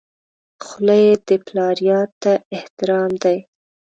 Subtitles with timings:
[0.65, 3.37] خولۍ د پلار یاد ته احترام دی.